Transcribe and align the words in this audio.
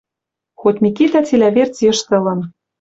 Хоть 0.59 0.81
Микитӓ 0.83 1.21
цилӓ 1.27 1.49
верц 1.55 1.75
йыштылын. 1.85 2.39